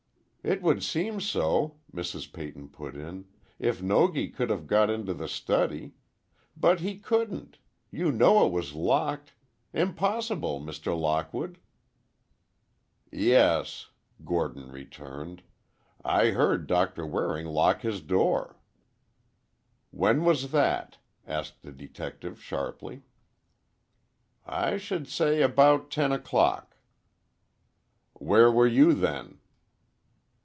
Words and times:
"It 0.43 0.63
would 0.63 0.81
seem 0.83 1.19
so," 1.21 1.77
Mrs. 1.93 2.33
Peyton 2.33 2.69
put 2.69 2.95
in, 2.95 3.25
"if 3.59 3.79
Nogi 3.83 4.27
could 4.29 4.49
have 4.49 4.65
got 4.65 4.89
into 4.89 5.13
the 5.13 5.27
study. 5.27 5.93
But 6.57 6.79
he 6.79 6.97
couldn't. 6.97 7.59
You 7.91 8.11
know 8.11 8.43
it 8.47 8.51
was 8.51 8.73
locked—impossible, 8.73 10.59
Mr. 10.61 10.99
Lockwood?" 10.99 11.59
"Yes," 13.11 13.91
Gordon 14.25 14.71
returned. 14.71 15.43
"I 16.03 16.29
heard 16.31 16.65
Doctor 16.65 17.05
Waring 17.05 17.45
lock 17.45 17.81
his 17.83 18.01
door." 18.01 18.57
"When 19.91 20.23
was 20.25 20.49
that?" 20.49 20.97
asked 21.27 21.61
the 21.61 21.71
detective, 21.71 22.41
sharply. 22.41 23.03
"I 24.43 24.77
should 24.77 25.07
say 25.07 25.43
about 25.43 25.91
ten 25.91 26.11
o'clock." 26.11 26.77
"Where 28.13 28.51
were 28.51 28.65
you, 28.65 28.95
then?" 28.95 29.37